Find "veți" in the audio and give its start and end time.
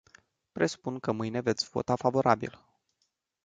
1.41-1.69